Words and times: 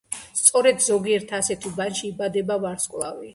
სწორედ 0.37 0.79
ზოგიერთ 0.85 1.33
ასეთ 1.41 1.67
უბანში 1.73 2.07
იბადება 2.09 2.59
ვარსკვლავი. 2.65 3.29